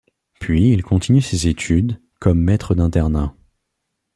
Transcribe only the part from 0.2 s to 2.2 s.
Puis il continue ses études,